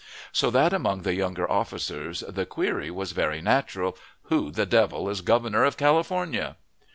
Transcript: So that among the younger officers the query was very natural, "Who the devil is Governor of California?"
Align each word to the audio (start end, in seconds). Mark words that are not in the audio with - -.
So 0.31 0.49
that 0.49 0.73
among 0.73 1.03
the 1.03 1.13
younger 1.13 1.47
officers 1.47 2.21
the 2.27 2.47
query 2.47 2.89
was 2.89 3.11
very 3.11 3.39
natural, 3.39 3.95
"Who 4.23 4.49
the 4.49 4.65
devil 4.65 5.07
is 5.11 5.21
Governor 5.21 5.63
of 5.63 5.77
California?" 5.77 6.57